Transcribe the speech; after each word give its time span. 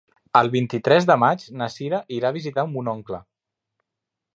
El 0.39 0.47
vint-i-tres 0.55 1.07
de 1.11 1.17
maig 1.25 1.45
na 1.61 1.69
Sira 1.75 2.03
irà 2.19 2.33
a 2.33 2.39
visitar 2.41 2.67
mon 2.75 2.95
oncle. 2.97 3.23